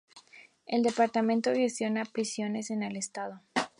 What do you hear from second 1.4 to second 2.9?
gestiona prisiones en